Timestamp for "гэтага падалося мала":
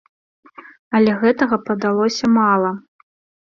1.21-2.77